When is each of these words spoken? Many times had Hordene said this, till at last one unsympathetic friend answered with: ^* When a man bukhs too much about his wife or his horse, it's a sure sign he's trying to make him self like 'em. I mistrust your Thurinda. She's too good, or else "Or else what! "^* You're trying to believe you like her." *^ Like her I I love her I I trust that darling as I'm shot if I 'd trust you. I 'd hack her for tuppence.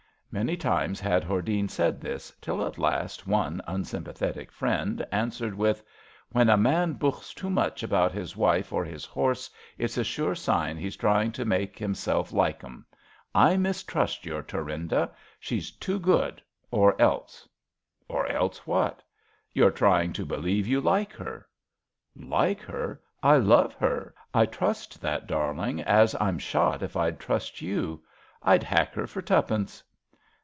Many 0.33 0.55
times 0.55 1.01
had 1.01 1.25
Hordene 1.25 1.67
said 1.67 1.99
this, 1.99 2.31
till 2.39 2.65
at 2.65 2.77
last 2.77 3.27
one 3.27 3.61
unsympathetic 3.67 4.49
friend 4.49 5.05
answered 5.11 5.53
with: 5.53 5.83
^* 5.83 5.85
When 6.29 6.47
a 6.47 6.55
man 6.55 6.93
bukhs 6.95 7.33
too 7.35 7.49
much 7.49 7.83
about 7.83 8.13
his 8.13 8.37
wife 8.37 8.71
or 8.71 8.85
his 8.85 9.03
horse, 9.03 9.49
it's 9.77 9.97
a 9.97 10.05
sure 10.05 10.33
sign 10.35 10.77
he's 10.77 10.95
trying 10.95 11.33
to 11.33 11.43
make 11.43 11.77
him 11.77 11.93
self 11.93 12.31
like 12.31 12.63
'em. 12.63 12.85
I 13.35 13.57
mistrust 13.57 14.25
your 14.25 14.41
Thurinda. 14.41 15.09
She's 15.37 15.69
too 15.69 15.99
good, 15.99 16.41
or 16.71 16.95
else 17.01 17.45
"Or 18.07 18.25
else 18.27 18.65
what! 18.65 18.99
"^* 18.99 19.01
You're 19.51 19.69
trying 19.69 20.13
to 20.13 20.25
believe 20.25 20.65
you 20.65 20.79
like 20.79 21.11
her." 21.11 21.45
*^ 22.19 22.29
Like 22.29 22.61
her 22.61 23.01
I 23.21 23.33
I 23.33 23.37
love 23.39 23.73
her 23.73 24.15
I 24.33 24.43
I 24.43 24.45
trust 24.45 25.01
that 25.01 25.27
darling 25.27 25.81
as 25.81 26.15
I'm 26.21 26.39
shot 26.39 26.81
if 26.83 26.95
I 26.95 27.11
'd 27.11 27.19
trust 27.19 27.61
you. 27.61 28.01
I 28.41 28.57
'd 28.57 28.63
hack 28.63 28.93
her 28.93 29.07
for 29.07 29.21
tuppence. 29.21 29.83